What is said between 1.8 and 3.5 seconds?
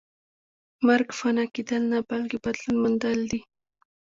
نه بلکې بدلون موندل دي